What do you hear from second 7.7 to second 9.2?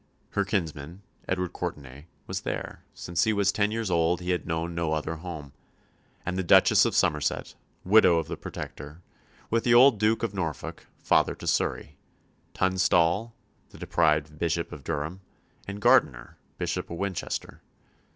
widow of the Protector,